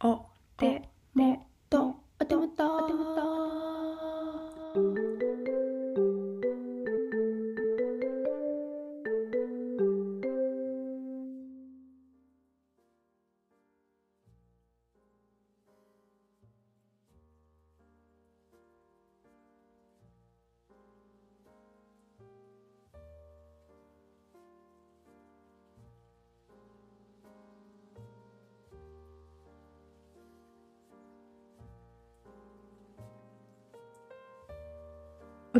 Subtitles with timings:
[0.00, 0.26] お
[0.56, 0.82] 手
[1.14, 1.45] も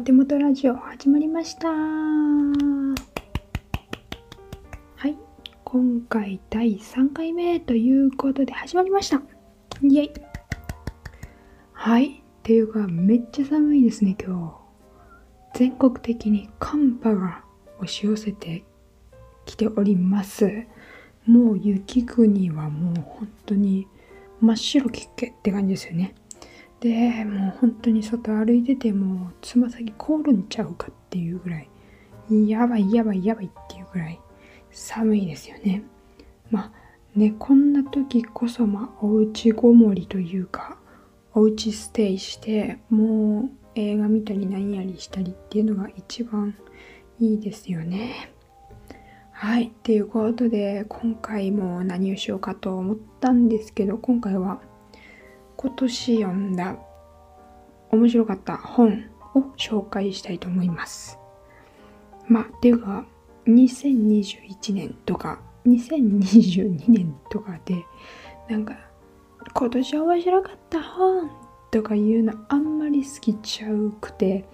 [0.07, 1.67] 手元ラジオ始まりました。
[1.69, 1.75] は
[5.05, 5.17] い。
[5.65, 9.21] 今回第3回目ということで始まりました。
[9.83, 10.11] イエイ。
[11.73, 12.07] はい。
[12.07, 12.13] っ
[12.45, 14.57] ていうかめっちゃ寒いですね今
[15.53, 15.59] 日。
[15.59, 17.43] 全国的に寒波が
[17.79, 18.63] 押し寄せて
[19.45, 20.69] きております。
[21.27, 23.89] もう雪国はもう本当に
[24.41, 26.15] 真っ白きっけって感じですよね。
[26.87, 31.69] でもう本当に外歩いててもつま先凍るんちゃうかっていうぐらい
[32.49, 34.21] やばいやばいやばいっていうぐらい
[34.71, 35.83] 寒いですよね
[36.53, 40.79] まあねこんな時こそまあおうちごもりというか
[41.35, 46.55] おうちステイしてもう映画見たり何やりしたりっていうのが一番
[47.19, 48.31] いいですよね
[49.33, 49.65] はい。
[49.65, 54.63] っていうことで、今回も何をしようかと思ったんですけど、今回は
[55.67, 56.77] 今年読んだ
[57.91, 61.19] 面白かった本を紹介したいと思います。
[62.29, 63.05] まあ、っていうか、
[63.49, 67.85] 2021年とか、2022年とかで、
[68.49, 68.77] なんか、
[69.55, 71.31] 今年面白かった本
[71.73, 74.45] とかいうのあんまり好きちゃうくて、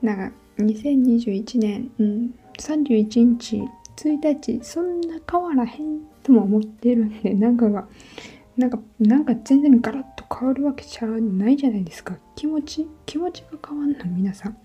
[0.00, 3.62] なんか、2021年、うん、31日、
[3.96, 7.86] 1日、そんな変わらへんとも思ってるんで、なんかが、
[8.58, 12.18] なんか、なんか全然ガラッと変わるわけじゃないじゃないですか。
[12.34, 14.58] 気持ち、気持ちが変わんの、皆さん。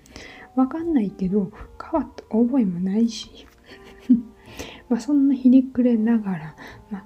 [0.55, 3.45] わかんないけど、変わった覚えもないし。
[4.89, 6.55] まあそんなひねくれながら、
[6.89, 7.05] まあ、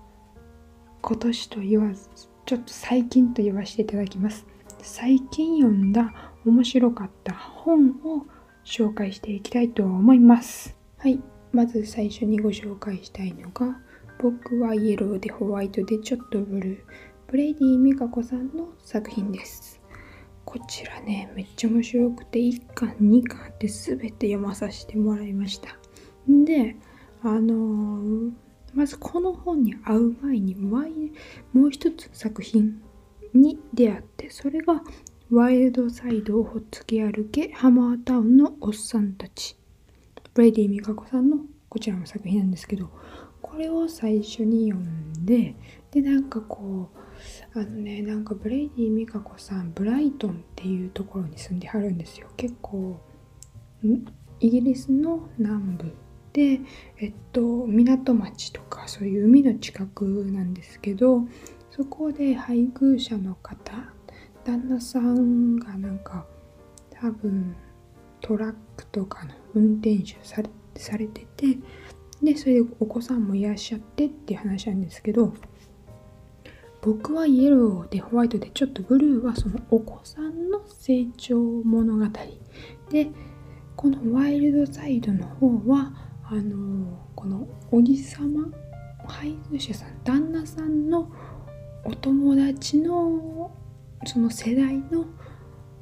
[1.02, 2.10] 今年と言わず、
[2.46, 4.48] ちょっと最近と言わせていただきます。
[4.80, 6.14] 最近読んだ
[6.46, 8.26] 面白かった本を
[8.64, 10.78] 紹介していきたいと思います。
[11.00, 11.22] はい。
[11.52, 13.78] まず最初にご紹介したいのが、
[14.20, 16.78] 僕はイエローでホワイトでちょっとブルー。
[17.28, 19.82] ブレイディ・ミカコさんの作品です。
[20.46, 25.78] こちらね、めっちゃ面白くて、1巻、2巻って全て読まさせてもらいました。
[26.28, 26.78] で、
[27.22, 28.32] あのー、
[28.74, 30.56] まずこの本に会う前に、
[31.54, 32.82] もう一つ作品
[33.34, 34.82] に出会って、それが
[35.30, 39.58] ワイルドサイドをほっつき歩けハマータウンのおっさんたち。
[40.34, 42.90] ブレイディ・ミカコさんのこちらの作品なんですけど、
[43.58, 45.56] これを最初に読んで
[45.90, 46.92] でなんかこ
[47.56, 52.28] うあのねなんかブレイディ・ミカコさんブライトンっていうところに住んではるんですよ。
[52.38, 53.00] 結構
[54.40, 55.96] イギリスの南部
[56.34, 56.60] で
[57.00, 61.24] えっと港町とかそういう海の近くなんですけど
[61.72, 63.74] そこで配偶者の方
[64.44, 66.28] 旦那さんがなんか
[66.92, 67.56] 多分
[68.22, 70.44] トラックとかの運転手さ
[70.96, 71.58] れてて
[72.22, 75.34] でそれでお子さんもいらっしゃってっていう話なんですけど
[76.82, 82.06] 僕はイエローでホワイトでちょっとブルーはそのお子さんの成長物語。
[82.90, 83.10] で
[83.76, 88.48] このワイルドサイドの方はあのこのおじさま
[89.08, 91.12] 配偶者さん旦那さんの
[91.84, 93.52] お友達の
[94.06, 95.06] その世代の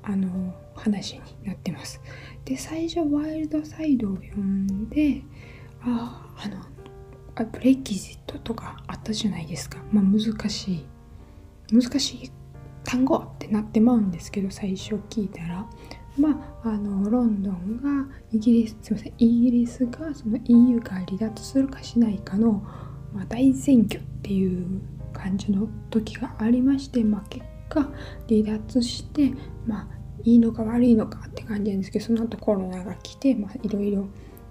[0.04, 2.02] あの話になってます。
[2.44, 5.24] で最初ワイルドサイドを読んで
[5.86, 6.58] ああの
[7.36, 9.80] あブレキジットとかあったじゃないですか。
[9.92, 10.86] まあ難しい。
[11.72, 12.32] 難しい
[12.84, 15.66] 単語ってなってまうんですけど最初聞いたら。
[16.18, 16.30] ま
[16.64, 22.64] ああのロンドンがイギリスすいませんイギリスがその EU から離脱するかしないかの、
[23.14, 24.82] まあ、大選挙っていう
[25.14, 27.82] 感じの時がありまして、まあ、結果
[28.30, 29.34] 離脱して
[29.68, 29.88] まあ
[30.24, 34.08] いいのか悪いのかって感じなんですけどその後コロナが来てまあいろいろ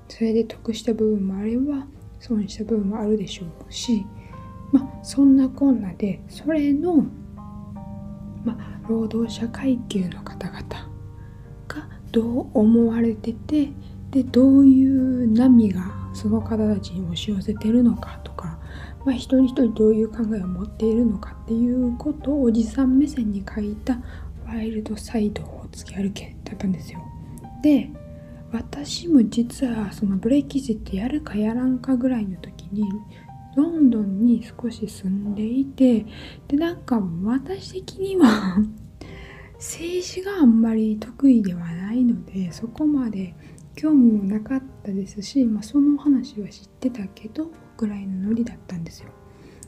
[0.08, 1.86] それで得した部分もあれば
[2.20, 4.04] 損した部分もあるでしょうし
[4.72, 7.04] まあそんなこんなでそれの、
[8.44, 10.60] まあ、労働者階級の方々
[11.68, 13.70] がどう思われてて
[14.10, 18.58] でどういう波がその方たちに押し寄せてるのかとか、
[19.04, 23.98] まあ、一人一人どういう考えを持っているのかっていうことをおじさん目線に書いた
[24.46, 27.00] ワイルドサイドを突き歩けだったんですよ。
[27.62, 27.90] で
[28.54, 32.84] 私も実はそのブレイキジってやるかやらんかぐらいの時に
[33.56, 36.06] ロンドンに少し住んでいて
[36.46, 38.58] でなんか私的には
[39.54, 43.34] 政治があんまり得意ではないのでそこまで
[43.74, 49.08] 興味もなかったですし、まあ、その話は知ってたけどぐらいのノリだったんですよ。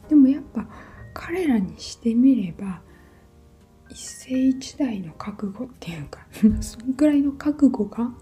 [0.08, 0.64] でもやっぱ
[1.12, 2.80] 彼らにしてみれば
[3.88, 6.24] 一世一代の覚悟っていうか
[6.62, 8.12] そのぐらいの覚悟が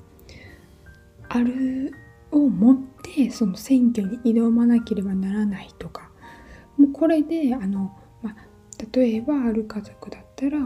[1.35, 1.93] ある
[2.31, 6.09] を持ってその選挙に挑まなければならないとか。
[6.79, 8.37] もうこれであの、まあ、
[8.93, 10.59] 例えばある家族だったら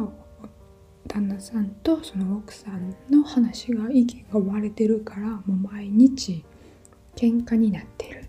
[1.06, 6.44] 旦那さんとその奥さんの話が意見が割れてるからもう毎日
[7.16, 8.28] 喧嘩になってる。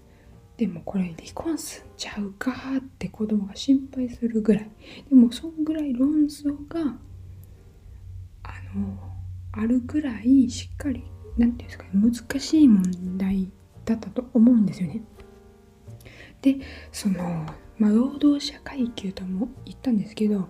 [0.56, 4.70] でもこれ離婚すんちゃうかって子供が心配するぐらい。
[5.10, 6.96] でもそんぐらい論争が
[8.44, 8.98] あの
[9.52, 11.04] あるぐらいしっかり
[11.40, 13.50] 何て言うんですかね難しい問題
[13.86, 15.02] だったと思うんですよね。
[16.42, 16.58] で
[16.92, 17.46] その、
[17.78, 20.48] まあ、労働者階級とも言ったんですけど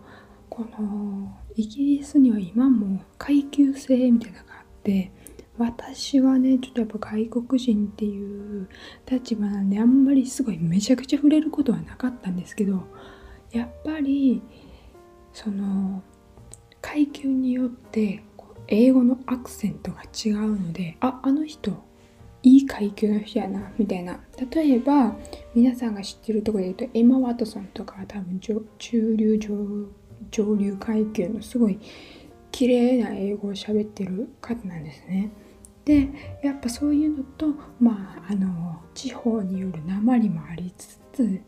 [0.50, 5.12] このイギリスには今も階級制みたいなのがあって
[5.58, 8.70] 私はねちょっとやっぱ外国人っていう
[9.10, 12.84] 立場なんであんまりすごいめちゃくちゃ触れることはなかったんですけど
[13.52, 14.42] やっぱり
[15.34, 16.04] その
[16.82, 18.24] 階級によって
[18.70, 21.72] 英語のアクセントが違うのでああの人
[22.42, 24.20] いい階級の人やなみたいな
[24.52, 25.16] 例えば
[25.54, 29.38] 皆さんが知ってるとこで言うとエマ・ワトソンとかは多分中流
[30.32, 31.80] 上流階級のすごい
[32.52, 35.32] 綺麗な英語を喋ってる方なんですね。
[35.86, 36.10] で
[36.44, 37.48] やっぱそういうのと
[37.80, 41.42] まああの地方による鉛もありつつ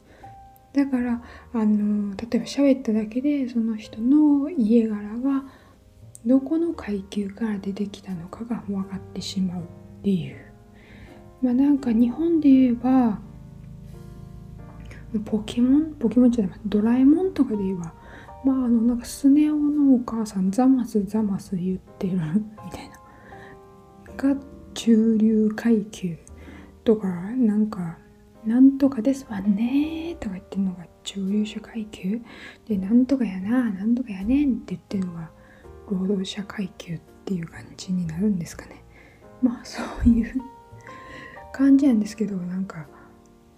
[0.74, 1.22] だから
[1.54, 5.44] あの例えば喋っただけでその人の家柄が
[6.26, 9.64] どこの階級から出てきたのかが分かってしまうっ
[10.04, 10.36] ていう。
[11.42, 13.20] まあなんか日本で言えば
[15.26, 15.96] ポケモン？
[15.96, 17.94] ポケモンじゃないドラえもんとかで言えば
[18.46, 22.20] まああのなんかスネ夫のお母さんザマスザマス言ってるみ
[22.72, 23.02] たいな。
[24.16, 24.40] が
[24.74, 26.16] 中流階級
[26.84, 27.98] とかなんか
[28.46, 32.22] なんとかですわねとか言ってるのが中流者階級。
[32.68, 35.32] でなんとかやななんとかやねんって言ってるのが
[35.92, 38.84] 労働者階級っていう感じになるんですかね。
[39.42, 40.42] まあそういう
[41.52, 42.88] 感じなんですけどなんか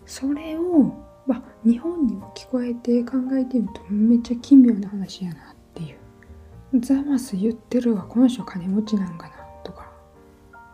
[0.06, 0.94] それを、
[1.28, 6.80] まあ、日本にも聞こえて考えてみるとめっちゃ奇妙な話やなっていう。
[6.80, 9.92] ザマス言ってるわこの人金持ちなんかなとか。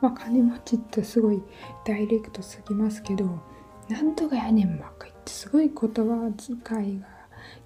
[0.02, 1.42] まあ金持ちってすごい
[1.86, 3.40] ダイレクトすぎますけど
[3.90, 7.08] なんとかやねんばっか言ってすごい言葉遣いが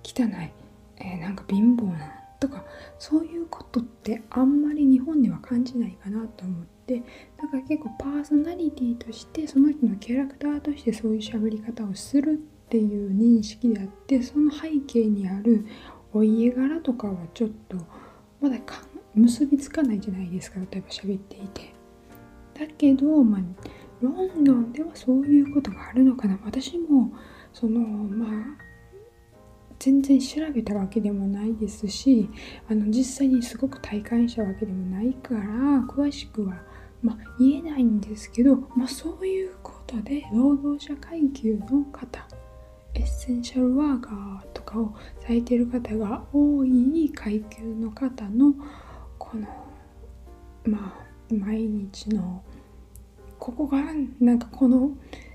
[0.03, 0.51] 汚い、
[0.97, 2.65] えー、なんか貧乏なとか
[2.99, 7.01] そういうことってあんまり日本では感じないかなと思って
[7.41, 12.35] だから結構パーソナリティとしてその人のキャラクターとしてそういう喋り方をするっ
[12.69, 15.65] ていう認識であってその背景にある
[16.11, 17.77] お家柄とかはちょっと
[18.41, 18.57] まだ
[19.15, 21.73] 結びつかないじゃないですか例えば喋っていて。
[22.59, 23.41] だけど、まあ、
[24.01, 27.11] ロンドンではそういうことがあるのかな私も
[27.53, 28.62] そのまあ
[29.83, 32.29] 全然調べたわけでもないですし
[32.69, 35.41] あの実際にすごく体感したわけでもないから
[35.85, 36.61] 詳しくは、
[37.01, 42.25] ま、言えないんですけど、ま、そういうことで労働者階級の方
[42.93, 48.53] エッセンシャルワーカーとかをされてる方が多い階級の方の
[49.19, 49.47] この
[50.63, 52.41] まあ毎日の
[53.37, 53.83] ここが
[54.21, 54.91] なんかこの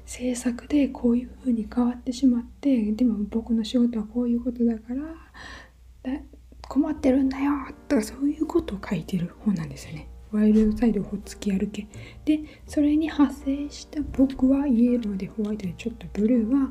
[0.09, 6.19] 制作でこういう風に変わってしまってでも僕の仕事はこういうことだから
[6.63, 7.53] 困ってるんだよ
[7.89, 10.09] とかそういうことを書いてる本なんですよね。
[10.33, 11.87] ワイルドサイドほっつき歩け。
[12.25, 16.71] で、それに派生した僕はイエローでホワイトでちょっとブルーは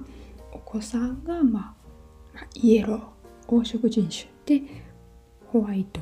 [0.52, 1.76] お子さんが、ま
[2.36, 4.64] あ、イエロー、黄色人種で
[5.48, 6.02] ホワイト、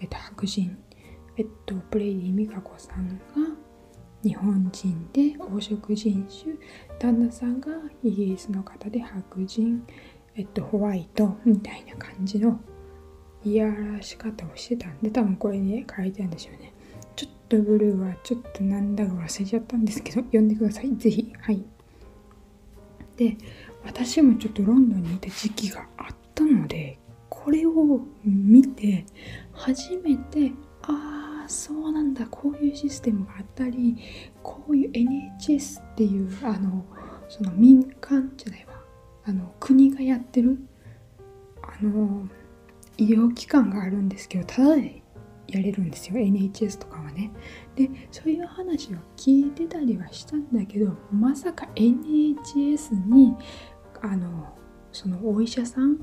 [0.00, 0.76] えっと、白人、
[1.36, 3.24] えっと、プレイディ・ミカコさんが
[4.26, 6.56] 日本人で黄色人種
[6.98, 7.70] 旦那さんが
[8.02, 9.86] イギリスの方で白人、
[10.34, 12.58] えっと、ホワイトみたいな感じの
[13.44, 16.72] いやらし方をしてたんで多分これに書いてあるんでしょうね。
[17.14, 20.90] ちょっとブルーはちょっとなんだか忘れちゃったんですけど読んでください。
[20.96, 21.64] 是非はい。
[23.16, 23.36] で
[23.84, 29.06] 私もちょっとロンドンにいた時期があったのでこれを見て
[29.52, 30.50] 初めて
[30.82, 32.26] ああそうなんだ。
[32.26, 33.96] こういうシステムがあったり
[34.42, 36.84] こういう NHS っていうあの
[37.28, 38.74] その民間じゃないわ。
[39.24, 40.58] あの国がやってる
[41.62, 42.28] あの
[42.96, 45.02] 医療機関があるんですけどただで
[45.48, 46.16] やれるんですよ。
[46.18, 47.30] NHS とかはね。
[47.74, 53.34] でそういう話を聞いてたりはしたんだけどまさか NHS に
[54.02, 54.56] あの
[54.92, 55.98] そのお医者さん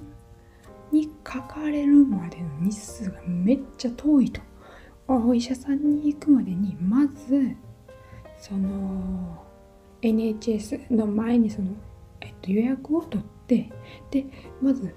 [0.91, 4.41] にかかれるまでの日数がめっちゃ遠いと。
[5.15, 7.55] お医者さんに行くまでにまず
[8.37, 9.43] その
[10.01, 11.71] NHS の前にその、
[12.21, 13.69] えっと、予約を取って
[14.11, 14.25] で
[14.61, 14.93] まず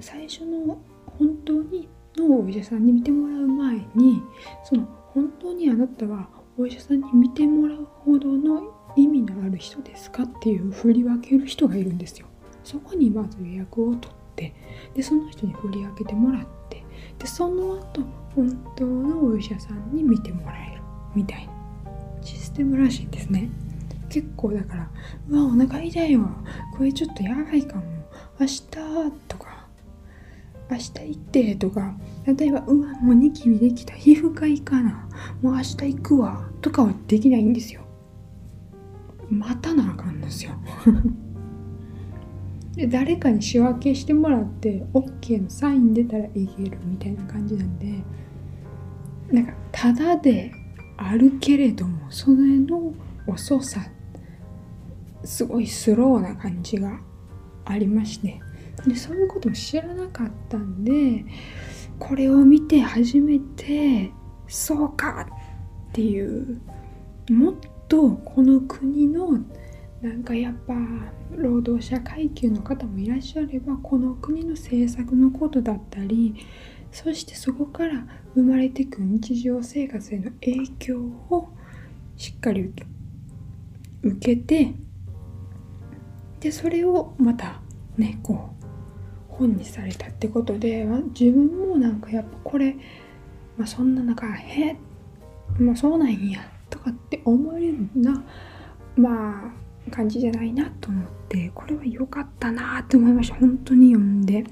[0.00, 0.78] 最初の
[1.18, 4.22] 本当にのお医者さんに見てもらう前に
[4.64, 12.26] その本当にあなたはお医者さんに見てもらうほどの意味のある人ですかっていう振り分ける人がいるんですよ。
[12.64, 14.54] そこにまず予約を取って
[14.94, 16.84] でその人に振り分けてもらって
[17.18, 18.02] でその後
[18.34, 20.82] 本当のお医者さんに見てもらえる
[21.14, 21.52] みたいな
[22.22, 23.50] システムらしいんですね。
[24.08, 24.90] 結構だから
[25.28, 26.30] 「うわお腹痛いわ
[26.76, 27.82] これちょっとやばいかも
[28.38, 28.60] 明日」
[29.26, 29.66] とか
[30.70, 31.94] 「明日行って」とか
[32.26, 35.08] 例えば「うわもうニキビできた皮膚科いかな
[35.40, 37.82] もう明日行くわ」とかはできないんですよ。
[39.30, 40.52] 待たなあかんですよ。
[42.74, 48.02] で誰かに仕分けしてもらって OK のサイン出たらいけるみたいな感じなんで
[49.30, 50.52] なんかただで
[50.96, 52.94] あるけれどもそれの
[53.26, 53.80] 遅さ
[55.24, 56.98] すごいスローな感じが
[57.64, 58.40] ありまして
[58.86, 61.24] でそういうことも知らなかったんで
[61.98, 64.10] これを見て初めて
[64.48, 65.28] そうか
[65.90, 66.60] っていう
[67.30, 67.54] もっ
[67.88, 69.38] とこの国の
[70.02, 70.74] なんかやっぱ
[71.36, 76.34] 労働者階級の方もいらっしゃればこの国の政策のことだったり
[76.90, 78.04] そしてそこから
[78.34, 81.48] 生まれてく日常生活への影響を
[82.16, 82.72] しっかり
[84.02, 84.74] 受けて
[86.40, 87.60] でそれをまた
[87.96, 88.64] ねこう
[89.28, 90.84] 本にされたってことで
[91.18, 92.74] 自分もなんかやっぱこれ、
[93.56, 94.76] まあ、そんな中へ
[95.58, 98.24] まあそうなんやとかって思えるような
[98.96, 103.34] まあ感じじゃないなと思ってこれは良かったなって思いました。
[103.36, 104.44] 本当に読んで。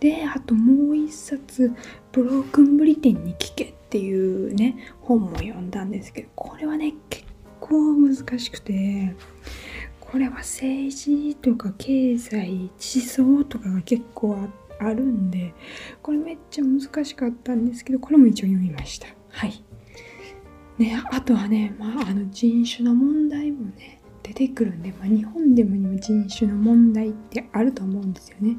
[0.00, 1.72] であともう一冊
[2.12, 7.24] 「ブロークンブリテンに聞け」っていうね本も読んだんですけどこれはね結
[7.60, 9.14] 構難しくて
[10.00, 14.36] これは政治とか経済思想とかが結構
[14.78, 15.54] あるんで
[16.02, 19.08] これめっちゃ難しかったんですけどこれも一応読みました。
[19.30, 19.62] はい。
[20.78, 28.56] ねあとはねまああの人種の問題もね出てくるんで、まあ、日本でも人種の問題ってあると思うんですよね。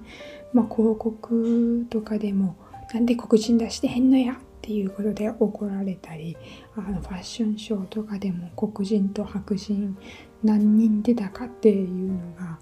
[0.54, 2.56] まあ、広告とかでも
[2.94, 6.38] なんで黒人出してへんのやっていうことで怒られたり
[6.76, 9.98] あのファッションショーとかでも黒人と白人
[10.44, 12.60] 何人出たかっていうのが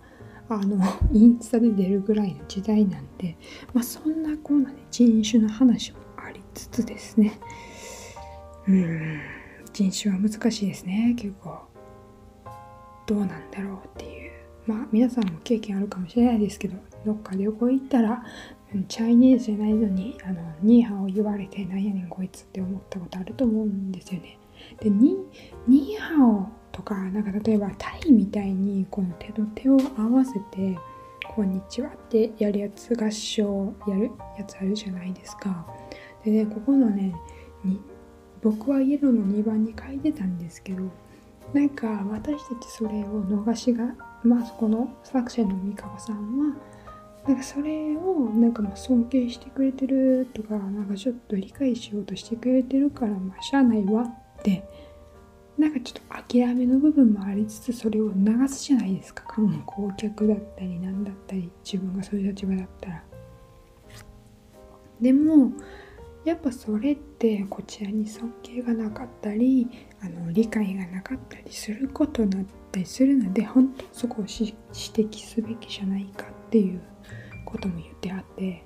[0.50, 0.81] あの
[1.13, 3.38] インスタで出るぐらいの時代なんで、
[3.74, 7.39] まあ、そんなこうなね人種の話もありつつですね
[8.67, 9.19] うん
[9.74, 11.73] 人種は難しいですね結構。
[13.05, 14.31] どうなんだろうっていう
[14.65, 18.24] まあ皆さんも経験あるかもしれないですけどどっか旅行行ったら
[18.88, 24.39] チャイニーズじゃないのにあのニーハオ言われてなんやねんこいつって思ったことあると思うんですよね。
[24.79, 25.17] でニ
[25.67, 30.77] ニーハオとかなんか例えばタイみたいにこの手と手を合わせて
[31.36, 35.67] 「こんにちは」ってやるやつ合唱やるやつあるじゃないですか。
[36.24, 37.13] でねここのね
[37.63, 37.79] に
[38.41, 40.83] 僕はイエローの2番に書いてたんですけど
[41.53, 43.86] なんか私たちそれを逃しが
[44.24, 46.55] まあそこの作者の三河さんは
[47.27, 54.63] なんかそれをなんかま尊敬してくれてるとかなんかちょっと理解しようとしてくれてるからまあしゃあないわって
[55.57, 63.03] なんかちょっと諦めの部分もありつつそれを流すじゃないですか観光客だったり何だったり自分がそういう立場だったら。
[65.00, 65.51] でも
[66.25, 69.68] やっぱそれってこちらに尊敬がなかったり
[70.01, 76.82] あの理解がなかったりすることだったりするので本当そこを指摘すべきじゃないかっていう
[77.46, 78.63] ことも言ってあって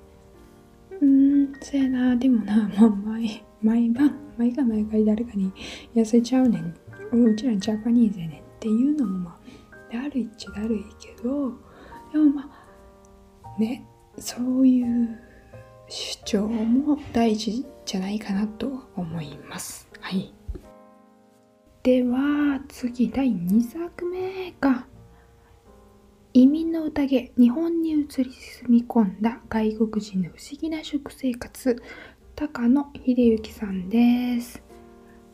[1.00, 2.16] うーんそやな。
[2.16, 5.52] でもな、まあ、毎毎晩毎回毎回誰かに
[5.94, 6.74] 痩せちゃうねん
[7.12, 9.38] うちらジャパニーズやねんっていうのもま
[9.90, 11.52] あだるいっちゃだるいけど
[12.12, 12.50] でもま
[13.44, 13.84] あね
[14.18, 15.27] そういう
[15.88, 19.88] 主張も大事じゃないかなと思います。
[20.00, 20.32] はい。
[21.82, 24.86] では次第2作目が
[26.34, 31.82] 移民の宴日本に移り住み込んだ外国人の不思議な食生活
[32.36, 34.62] 高野秀幸さんです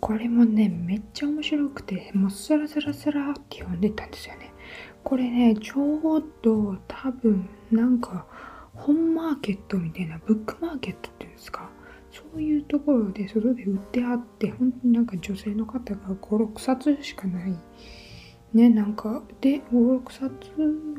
[0.00, 4.54] これもねめっちゃ面白くてもうスラスラスラって読んでたんですよね
[5.02, 8.26] これねちょうど多分なんか
[8.74, 11.70] 本マーケットみたいなブックマーケットっていうんですか？
[12.10, 17.56] そういうところで外で売ってあって本当になんか女性の方が56冊しかない。
[18.52, 20.30] ねなんかで56冊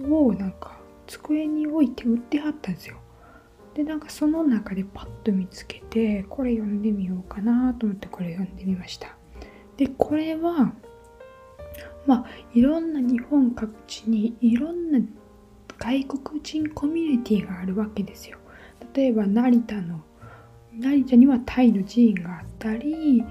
[0.09, 0.77] をなんか
[1.07, 2.97] 机に置いて売ってはったんですよ。
[3.73, 9.15] でなんかその中でパッと見つけてこれ読んでみようかなと思ってこれ読んでみました。
[9.77, 10.73] でこれは
[12.05, 14.99] まあいろんな日本各地にいろんな
[15.77, 18.37] 外国人コミュニティがあるわけですよ。
[18.93, 20.01] 例えば成田の
[20.73, 23.23] 成田にはタイの寺院があったり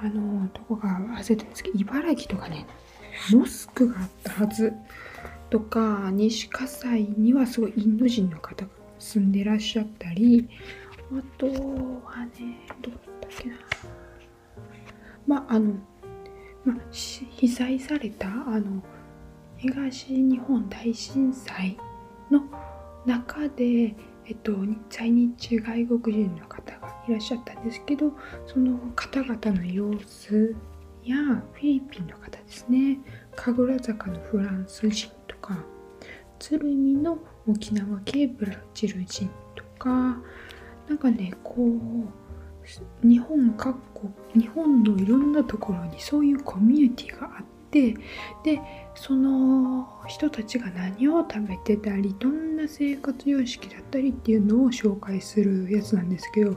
[0.00, 2.66] あのどこか忘れてるんですけど茨城とかね
[3.32, 4.72] モスクがあったはず。
[5.50, 10.48] とか西葛西にはすごいインド人の方が住んでらっしゃったり
[11.12, 13.56] あとはねどうだったっけな。
[15.26, 15.74] まああの、
[16.64, 18.82] まあ、被災されたあの
[19.58, 21.76] 東日本大震災
[22.32, 22.42] の
[23.06, 23.94] 中で、
[24.26, 24.52] えっと、
[24.88, 28.12] 在日外国人の方がいらっしゃったんですけど
[28.46, 30.56] その方々の様子
[31.04, 32.98] やフィリピンの方ですね。
[33.34, 35.64] 神楽坂のフランス人とか
[36.38, 39.88] 鶴見の沖縄系ブラジル人とか
[40.88, 47.96] なんかねこう日本各国日本のいろんなところにそういうコミュニティがあって
[48.44, 48.60] で
[48.94, 56.56] その人たちが何を食べてたりどんな生活様式だったりっていうのを紹介するやつなんですけど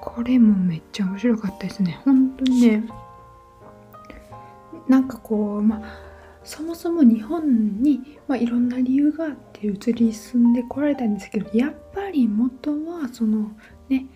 [0.00, 2.00] これもめっちゃ面白かったですね。
[2.04, 2.84] 本当にね。
[4.88, 6.12] なんかこうまあ
[6.44, 13.52] そもそも日本に、まあ、いろんな理由があって移り住んでこられたんですけどやっぱり元はその
[13.88, 14.06] ね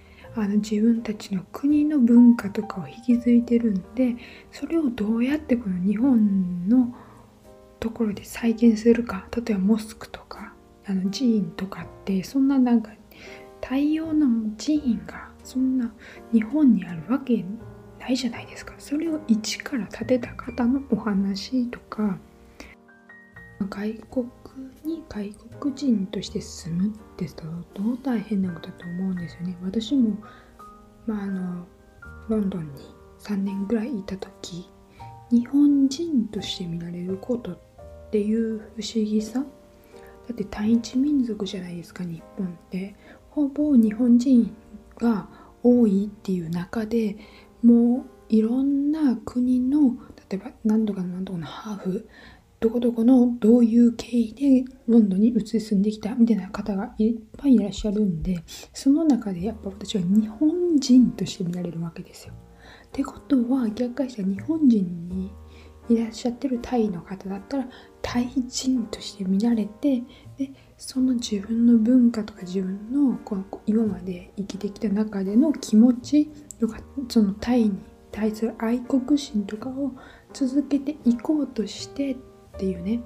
[0.43, 4.17] あの自分たちの国の文化とかを引き継いでるんで
[4.53, 6.95] それをどうやってこの日本の
[7.81, 10.53] ところで再現するか例えばモスクとか
[10.87, 12.91] あの寺院とかってそんななんか
[13.63, 15.93] 太陽の寺院がそんな
[16.33, 17.45] 日本にあるわけ
[17.99, 18.75] ないじゃないですか。
[18.79, 22.19] それを一から建てた方のお話とか
[23.69, 24.27] 外国
[24.85, 27.27] に外国人として住むって
[27.75, 29.57] どう大変なことだと思うんですよね。
[29.63, 30.17] 私も
[31.07, 31.67] まああの
[32.29, 32.83] ロンドンに
[33.21, 34.69] 3年ぐらいいた時
[35.31, 37.59] 日本人として見られることっ
[38.11, 39.41] ていう不思議さ。
[39.41, 42.95] だって単一民族じゃないですか日本って。
[43.37, 44.57] ほぼ日本人
[44.97, 45.29] が
[45.63, 47.19] 多いっていう中で
[47.63, 49.95] もういろんな国の
[50.31, 52.09] 例えば何とか何とかのハーフ
[52.59, 58.43] どこどこのどういう経緯でロンドンに移り住んできたみたいな方がいっぱいいらっしゃるんで
[58.73, 62.35] その中でやっぱ私は日本人として見られるわけですよ。
[62.87, 65.33] ってことは逆かした日本人に
[65.89, 67.69] いらっしゃってるタイの方だったら
[68.03, 70.03] タイ人として見られて
[70.39, 77.79] でその自分の文化とか自分のこの今まで生きてきた中での気持ちとかそのタイに
[78.11, 79.93] 対する愛国心とかを
[80.33, 82.17] 続けていこうとして
[82.57, 83.01] っていうね。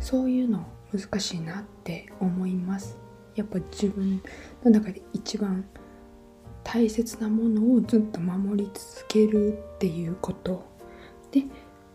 [0.00, 2.98] そういうの難しいなって思います。
[3.34, 4.22] やっぱ自分
[4.64, 5.64] の中で一番
[6.64, 10.64] 大切なものをずっと守り続けるっていうこと。
[11.30, 11.44] で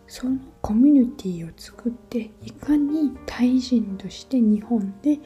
[0.08, 5.20] そのコミュニティを作っていかに対人として日本で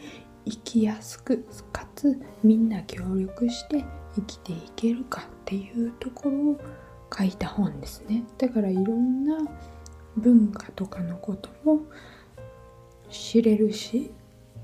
[0.46, 6.60] 生きやすくかつみんな協力して生きていけるかっていうところを
[7.16, 8.24] 書いた本ですね。
[8.38, 9.38] だからいろんな
[10.18, 11.82] 文化とかのことも
[13.10, 14.12] 知れるし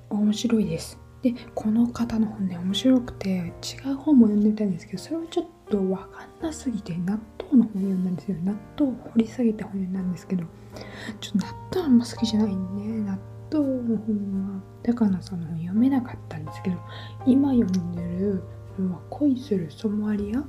[0.09, 0.99] 面白いです。
[1.21, 6.03] でこの方の本ね面白くて違う本も読んでみたんですけどそれはちょっと分か
[6.41, 8.37] んなすぎて納豆の本読んだんですよ。
[8.43, 10.45] 納豆を掘り下げた本読んだんですけど
[11.19, 13.19] ちょっと納豆あんま好きじゃないんで納
[13.51, 16.77] 豆の本は高野さんの本読めなかったんですけど
[17.25, 18.43] 今読んでる
[18.79, 20.43] の「恋するソマリア」っ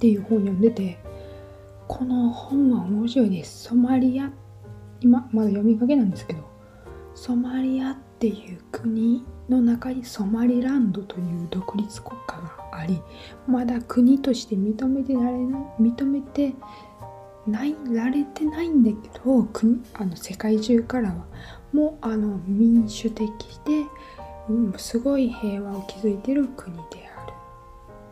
[0.00, 0.98] ていう本読んでて
[1.92, 4.30] この本は面白いですソマリア。
[5.00, 6.48] 今まだ読みかけなんですけど。
[7.16, 13.02] ソマリアっていう国の中にソマリランドという独立国家があり
[13.48, 16.54] まだ国として認めてられない認めて
[17.48, 21.26] ないられてないんだけど国あの世界中からは
[21.72, 23.28] もうあの民主的
[23.64, 23.84] で、
[24.48, 26.82] うん、すごい平和を築いてる国で
[27.18, 27.32] ある。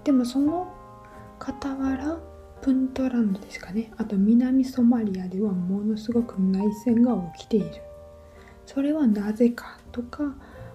[0.02, 0.66] でもその
[1.38, 2.18] 傍ら
[2.60, 3.92] プントランドですかね。
[3.96, 7.82] あと南ソマリアではものすごく内戦が起きている。
[8.66, 10.34] それはなぜかとか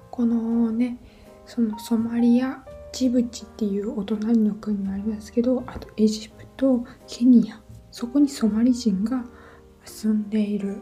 [0.09, 0.97] このね
[1.45, 7.61] そのソマリアジブチっていうお隣の国がありますけどあとエジプトケニア。
[7.91, 9.23] そこにソマリ人が
[9.85, 10.79] 住んでいるっ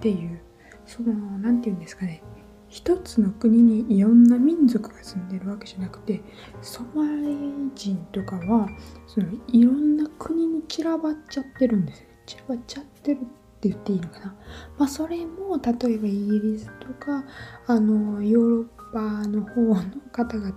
[0.00, 0.40] ていう
[0.86, 2.22] その何て言うんですかね。
[2.68, 6.20] 一つの国にいろんな民族が住んでるわけじゃなくて
[6.62, 7.36] ソマリ
[7.74, 8.68] 人とかは
[9.06, 13.20] そのいろんな国に散らばっちゃってるんですよ散らばっちゃってるっ
[13.58, 14.34] て言っていいのかな。
[14.78, 17.24] まあ、それも例えばイギリスとか
[17.66, 19.74] あのヨーロッパの方の
[20.12, 20.52] 方々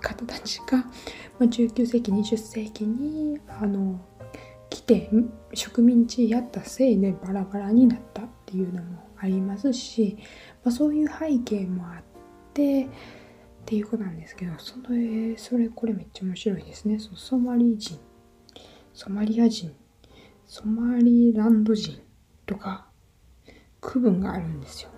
[0.00, 0.84] 方たちが、ま
[1.40, 4.00] あ、19世紀20世紀にあの
[4.70, 5.10] 来て
[5.54, 10.16] 植民地やったせいでバラバラになったっていうのもありますし、
[10.64, 12.02] まあ、そういう背景もあっ
[12.54, 12.88] てっ
[13.64, 16.98] ていうことなんですけどそれそれこれめっちゃ面白いですね。
[16.98, 17.98] そソマリ人
[18.94, 19.74] ソマリア人
[20.46, 22.00] ソマリランド人
[22.46, 22.86] とか
[23.80, 24.90] 区分があるんですよ。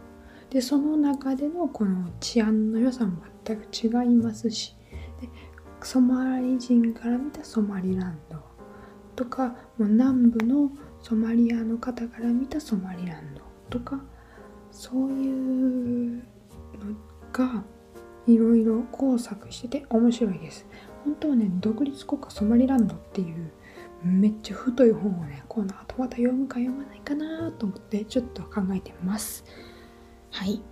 [0.51, 4.77] でその中でのこの治安の良さも全く違いますし
[5.21, 5.29] で
[5.83, 8.39] ソマリ人から見たソマリランド
[9.17, 10.71] とかもう南部の
[11.03, 14.01] ソマリアの方から見たソマリランドとか
[14.71, 16.23] そういうの
[17.33, 17.65] が
[18.27, 20.67] いろいろ交錯してて面白いです。
[21.05, 23.53] 本当はね、独立国家ソマリランドっていう
[24.03, 29.45] めっちゃ太い本をね、この後また読むか読まないかなと思ってちょっと考えてます。
[30.31, 30.63] はい。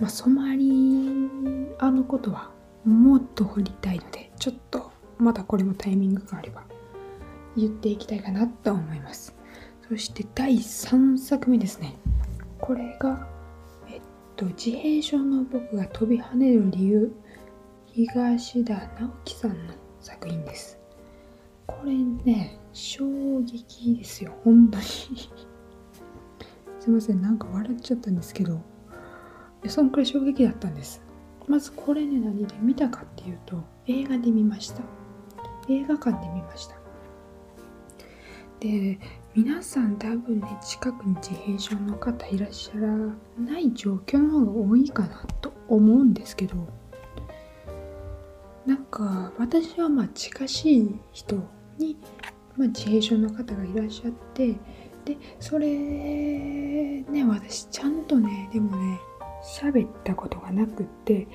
[0.00, 1.28] まあ、ソマリ
[1.78, 2.50] アのことは
[2.84, 6.64] もっと掘りたいので、ちょっとまたこれもタイミングがあれば
[7.56, 9.34] 言っていきたいかなと思います。
[9.88, 11.94] そして第3作目ですね。
[12.58, 13.28] これが、
[13.86, 14.00] えっ
[14.34, 17.12] と、自閉症の僕が飛び跳ねる理由、
[17.86, 20.78] 東田直樹さんの作品です。
[21.66, 24.84] これね、衝撃ですよ、本当に
[26.80, 28.60] すいません、なんか笑っちゃったんですけど、
[29.68, 31.02] そんくらい衝撃だったんです。
[31.46, 34.82] まずこれね、何で見たかっていうと、映画で見ました。
[35.68, 36.76] 映画館で見ました。
[38.60, 38.98] で、
[39.34, 42.86] 皆さん多分ね、近くに自閉症の方いらっしゃら
[43.36, 46.54] ない状況の方が多いかなと思うんですけど、
[48.64, 51.36] なんか私はまあ近しい人
[51.78, 51.96] に、
[52.56, 54.52] まあ、自閉症の方がいらっしゃって
[55.04, 59.00] でそれね私ちゃんとねでもね
[59.60, 61.26] 喋ったことがなくって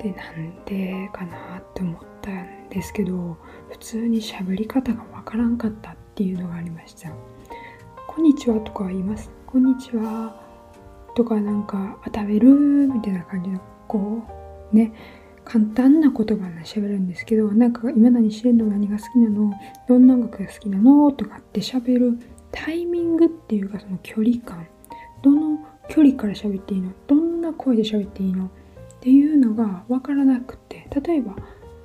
[0.00, 3.36] でなんでかなって思ったんですけど
[3.70, 7.10] 普通に喋り方がわからんかったっていうのがありました
[8.06, 10.38] 「こんにちは」とか言います「こんにちは」
[11.16, 12.48] とかなんか「あ食べる」
[12.92, 14.22] みたいな感じのこ
[14.72, 14.92] うね
[15.44, 18.66] 簡単な言葉で喋るんですけど、なんか今何してんの？
[18.66, 19.52] 何が好きなの？
[19.88, 21.10] どんな音楽が好きなの？
[21.10, 22.18] とかって喋る
[22.52, 24.68] タイミングっていうかその距離感。
[25.20, 26.92] どの距離から喋っていいの？
[27.08, 28.46] どんな声で喋っていいの？
[28.46, 28.48] っ
[29.00, 31.34] ていうのが分からなくて、例えば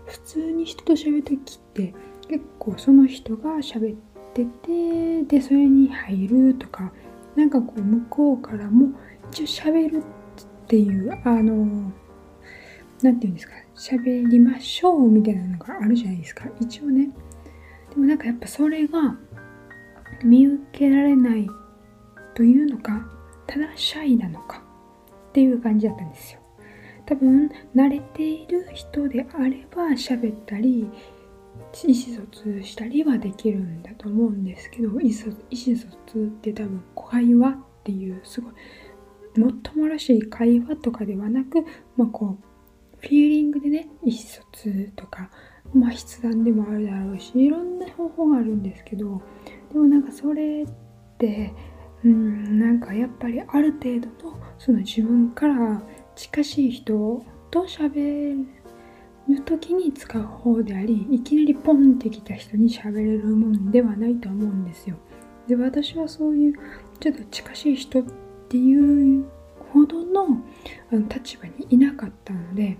[0.05, 1.95] 普通に人と喋るときって
[2.29, 3.97] 結構その人が喋っ
[4.38, 6.91] てて、で、それに入るとか、
[7.36, 8.89] なんかこう向こうからも
[9.32, 10.04] 一応喋るっ
[10.67, 11.91] ていう、あの、
[13.02, 16.45] 何て言うんですか喋りましょうみたいなのがあるじゃないですか。
[16.60, 17.10] 一応ね。
[17.91, 19.15] でもなんかやっぱそれが
[20.23, 21.47] 見受けられない
[22.36, 23.08] というのか
[23.45, 24.63] ただシャイなのか
[25.30, 26.39] っていう感じだったんですよ。
[27.06, 30.89] 多分慣れている人であれば喋ったり
[31.86, 35.32] 意思疎通したりはできるんだと思うんですけど意思疎
[36.08, 38.53] 通って多分会話っていうすごい
[39.39, 41.63] もっともらしい会話とかではなく、
[41.95, 45.30] まあ、こうフィーリングでね意思疎通とか
[45.73, 49.21] まあ筆談でもあるだろうしいろんな方法があるんですけど
[49.71, 50.67] でもなんかそれっ
[51.17, 51.53] て
[52.03, 55.82] うんなんかやっぱりある程度のその自分から
[56.15, 58.45] 近しい人と喋
[59.27, 64.97] る時に使う方でありいきなりポンってきた人に喋れるもんではないと思うんですよ。
[65.47, 66.53] で私はそういう
[66.99, 68.03] ちょっと近しい人っ
[68.49, 69.25] ていう
[69.73, 70.41] ほどの
[70.91, 72.77] あの立場にいなかったので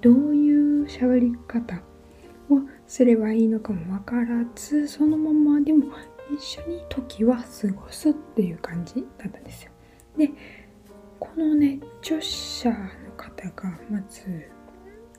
[0.00, 1.82] どういう喋り方
[2.50, 5.86] をすればいいのかも分からずそのままでも
[6.34, 9.72] 一緒に時は過ごすっていう感じだったんですよ。
[10.16, 10.30] で
[11.18, 12.76] このね著者の
[13.16, 14.48] 方がまず、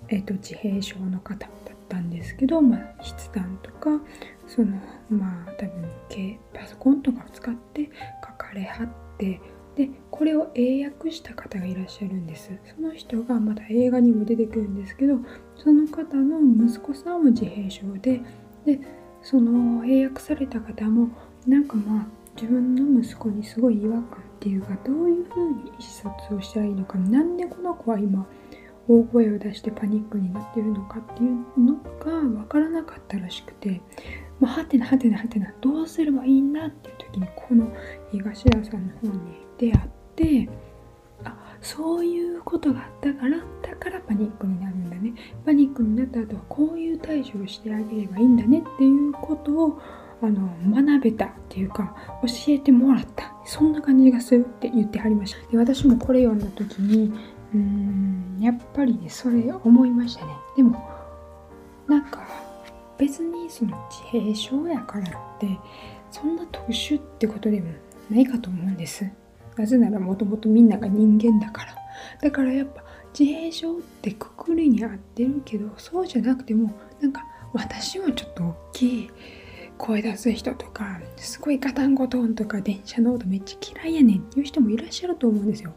[0.09, 1.51] えーと、自閉症の方だっ
[1.87, 4.01] たんですけど、まあ、筆談とか
[4.47, 4.73] その
[5.09, 5.89] まあ多分
[6.53, 7.89] パソコンとかを使って
[8.25, 9.39] 書かれはって
[9.75, 12.51] でこれを英訳した方がいらっしゃるんです。
[12.75, 15.19] その人がまた映画にも出てくるんですけど
[15.55, 18.21] その方の息子さんは自閉症で
[18.65, 18.79] で
[19.21, 21.09] その英訳された方も
[21.47, 28.27] なんかまあ自分の息子にすごい違和感っていうかどういうふうに意思疎通をしたらいいのかなんでこの子は今
[28.89, 33.81] 大声を出してパニックになってるのかっていうのが分からなかったらしくて、
[34.39, 37.71] まあ、はてなはてなはてなどうすればいいんだっていう時にこの
[38.11, 40.49] 東田さんの本に出会って
[41.23, 45.13] あそういうことがあったからだからパニックになるんだね。
[45.45, 49.79] パニックになった後はこういう対処をしてあげればいいんだねっていうことを
[50.21, 50.49] あの
[50.83, 53.33] 学べたっていうか教えてもらった。
[53.45, 55.51] そんな感じがするって言ってはりました。
[55.51, 57.13] で私もこれ読んだ時に
[57.53, 60.31] うんやっぱりねそれ思いましたね。
[60.55, 60.87] でも
[61.87, 62.27] なんか
[62.97, 65.47] 別にその自閉症やからって
[66.11, 67.71] そんな特殊ってことでも
[68.09, 69.05] ないかと思うんです。
[69.55, 71.75] なぜならもともとみんなが人間だから。
[72.21, 72.83] だからやっぱ
[73.17, 79.09] 自閉症ってくくりに合ってるけどそうじゃなくてもなんか私はちょっと大きい
[79.77, 85.73] 声出す人とかすごいガタンゴトンとか電車の音めっちゃ嫌いやねんっていう人もいらっしゃると思うんですよ。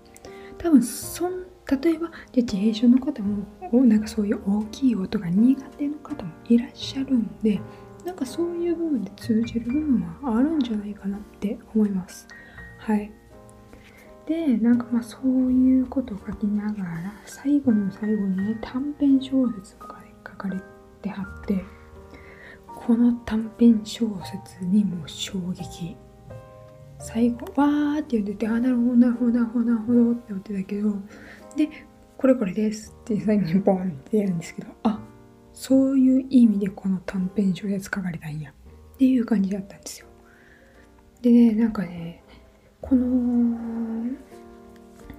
[0.59, 3.47] 多分そん例えば自閉症の方も
[3.85, 7.61] なんかそういう大きい音が苦手の方もいらっしゃるんで
[8.05, 12.27] なんかそういう部分で通じる部分はあるんじゃないかなって思います。
[12.79, 13.13] はい。
[14.27, 20.61] でなんかまあそういうことを書きながら最後の最後に短編小説とかで書かれ
[21.01, 21.65] てはって
[22.67, 25.97] この短編小説にも衝撃。
[26.99, 30.95] 最後わーって言っててあなるほどなるほどなるほどなるほどって思ってたけど
[31.57, 31.69] で
[32.17, 35.01] これこれですって最後にボンってやるんですけどあ
[35.53, 38.53] そういう意味でこの短編小説書かれたんや。
[38.93, 40.07] っていう感じだったんですよ。
[41.23, 42.23] でねなんかね
[42.81, 44.07] この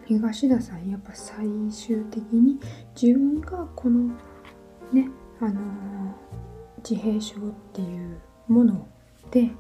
[0.06, 2.60] 東田さんやっぱ最終的に
[3.00, 4.14] 自分がこの
[4.92, 5.10] ね
[5.42, 5.62] あの
[6.88, 7.40] 自閉症っ
[7.74, 8.88] ていうもの
[9.32, 9.52] で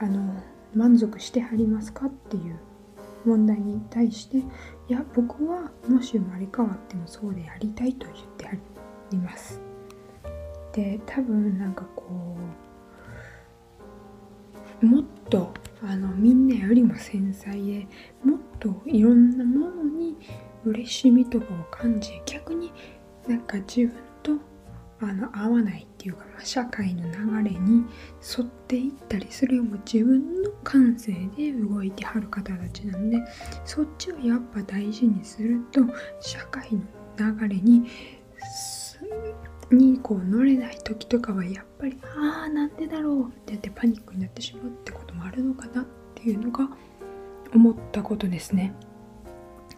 [0.00, 0.42] あの
[0.74, 2.58] 満足してはりますかっていう
[3.24, 4.42] 問題に対して
[4.88, 8.52] いや僕はもし生まれ変わってもそうでありたいと言ってあ
[9.10, 9.60] ります。
[10.72, 12.04] で多分なんかこ
[14.82, 17.86] うもっとあのみんなよりも繊細で
[18.24, 20.16] もっといろんなものに
[20.64, 22.72] 嬉しみとかを感じ逆に
[23.26, 24.32] なんか自分と
[25.00, 27.02] あの合わないっていうか、まあ、社会の
[27.42, 27.84] 流れに
[28.38, 33.18] 沿っていったりそれをも自分の感性で動いてはる方たちなんで
[33.64, 35.80] そっちをやっぱ大事にすると
[36.20, 36.82] 社会の
[37.40, 37.84] 流れに
[39.72, 46.68] にこう乗れない時とかはやっぱりああなんでだろうって言ってパニックになってしまうってこともあるのかなっていうのが
[47.52, 48.72] 思ったことですね。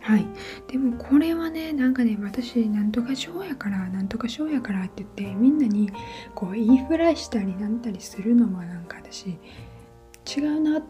[0.01, 0.27] はい。
[0.69, 5.91] でもこれはね、なんかね、私、なんとか症やから、なんとか症やからって言って、みんなに
[6.35, 9.39] こう言いふらしたりなんたりするのはなんか私、
[10.37, 10.83] 違うなっ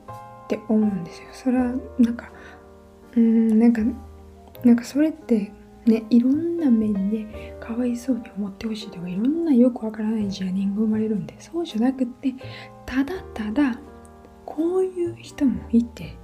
[0.49, 1.29] て思うんですよ。
[1.33, 2.31] それは、なんか、
[3.17, 3.83] うん、なんか、
[4.65, 5.53] なんかそれって
[5.87, 12.35] ね、いろんな面でかわいそうに思ってほしいとか、いろんなよくわからないジャニング生まれるんで、そうじゃなくって、
[12.87, 13.81] ただただ、
[14.45, 16.17] こういう人もいて、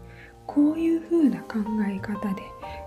[0.47, 2.43] こういう風な考え方で。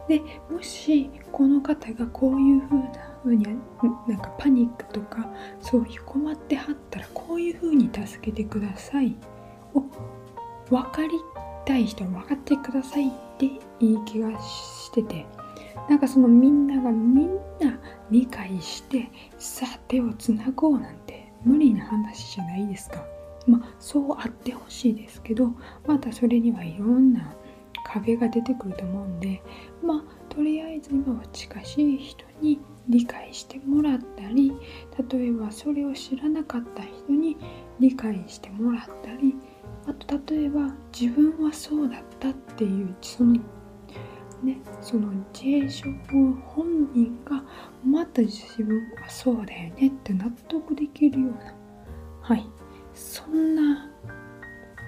[0.08, 2.90] でもしこの方がこういう風な
[3.24, 3.44] 風に
[4.08, 5.30] なんかパニックとか
[5.62, 9.16] そういう困ってはったらこういう風に助けてください。
[9.76, 9.84] を
[10.70, 11.10] 分かり
[11.66, 15.26] たい人は分かってくださいっていい気がしてて。
[15.90, 17.80] なんかそのみんながみんな
[18.12, 23.04] 理解してさあ手をつなごうなんて無理な話じゃないですか。
[23.48, 25.52] まあそうあってほしいですけど
[25.88, 27.34] またそれにはいろんな
[27.92, 29.42] 壁が出てくると思うんで
[29.84, 34.52] まあとりあえず今は近しい人に理解してもらったり
[35.12, 37.38] 例えばそれを知らなかった人に
[37.80, 39.36] 理解してもらったり
[39.88, 43.34] あと例えば自分はそうだったっていうその
[44.44, 45.86] ねその自閉症
[46.56, 47.44] 本人が
[47.84, 51.54] また自分はそうだよねって納得できるような
[52.22, 52.46] はい
[52.94, 53.90] そんな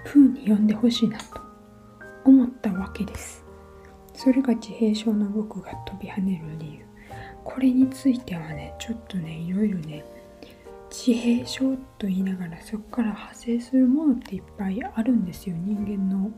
[0.06, 1.51] 風に読んでほしいなと。
[2.26, 3.44] 思ったわけです。
[4.14, 6.86] それが自閉症の僕が飛び跳ねる理由。
[7.44, 10.06] これについてはねちょっとねいろいろね
[10.90, 16.32] 自閉症と言いながらそこから派生するものっていっぱいあるんですよ人間の。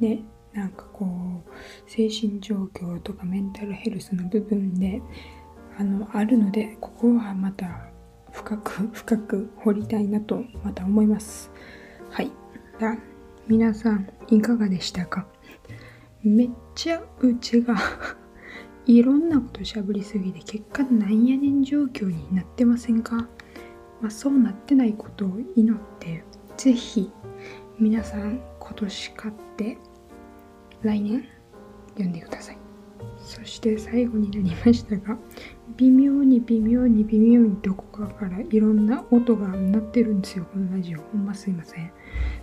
[0.00, 1.50] ねなんかこう
[1.90, 5.00] 精神状況とかメンタルヘルスの部分で
[5.78, 7.86] あのあるのでここはまた
[8.32, 11.50] 深く深く掘りたいなとまた思います。
[12.10, 12.30] はい。
[13.50, 15.26] 皆さんいかがでしたか？
[16.22, 17.74] めっちゃうちが
[18.86, 23.16] いろんなことしゃぶりすぎて結果なんやねん状況になってませんか、
[24.00, 26.22] まあ、そうなってないことを祈って
[26.56, 27.10] ぜひ
[27.80, 29.78] 皆さん今年買って
[30.82, 31.24] 来年
[31.94, 32.58] 読んでください。
[33.18, 35.18] そして最後になりましたが
[35.76, 40.98] 微妙に微妙に微妙にどこかからいろんな音が鳴ってるんですよこのラジオ。
[41.00, 41.90] ほんますいません。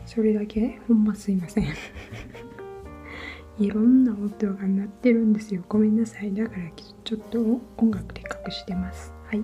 [0.08, 0.80] それだけ？
[0.88, 1.66] ほんますいません。
[3.60, 5.64] いろんな音が鳴ってるんですよ。
[5.68, 6.34] ごめんなさい。
[6.34, 6.62] だから
[7.04, 9.14] ちょっと音楽で隠してます。
[9.26, 9.44] はい。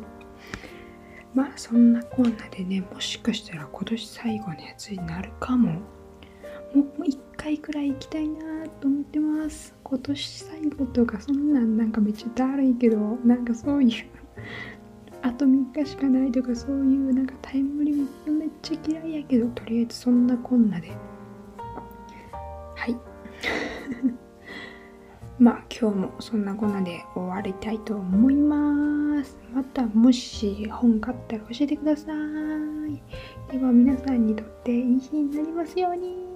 [1.34, 5.82] まあそんなこんなでねもしかしたら今年最後のやつになるかも。
[6.74, 9.76] もう一回くらい行きたいなと思ってます。
[9.84, 14.06] 今年最後とかそんなんなんかめっちゃだるいけどなんかそういう
[15.24, 20.92] あと3日しかないとかそういうなんかタイムリミットめっちゃ嫌いやけどとりあえずそんなこんなで。
[22.76, 22.98] はい。
[25.40, 29.38] まあ今日もそんなこんなで終わりたいと思います。
[29.54, 33.02] またもし本買ったら教えてください。
[33.50, 36.33] では皆さんにとっていい日になりますように。